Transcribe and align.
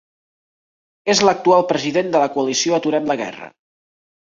És 1.15 1.21
l'actual 1.29 1.67
president 1.75 2.13
de 2.17 2.25
la 2.25 2.33
Coalició 2.39 2.83
Aturem 2.83 3.11
la 3.15 3.23
Guerra. 3.25 3.57